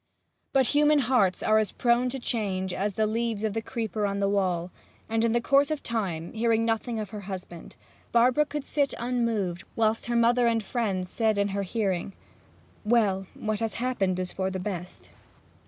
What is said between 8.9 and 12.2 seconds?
unmoved whilst her mother and friends said in her hearing,